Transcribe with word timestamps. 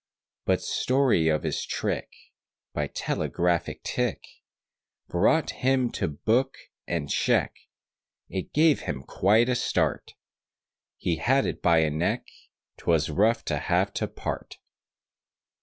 But 0.45 0.63
story 0.63 1.27
of 1.27 1.43
his 1.43 1.63
trick, 1.63 2.11
By 2.73 2.87
telegraphic 2.87 3.83
tick, 3.83 4.25
Brought 5.07 5.51
him 5.51 5.91
to 5.91 6.07
book, 6.07 6.57
and 6.87 7.07
check, 7.07 7.55
It 8.27 8.51
gave 8.51 8.79
him 8.79 9.03
quite 9.03 9.47
a 9.47 9.53
start, 9.53 10.15
He 10.97 11.17
had 11.17 11.45
it 11.45 11.61
by 11.61 11.81
a 11.81 11.91
neck, 11.91 12.25
'Twas 12.77 13.11
rough 13.11 13.45
to 13.45 13.59
have 13.59 13.93
to 13.93 14.07
part! 14.07 14.57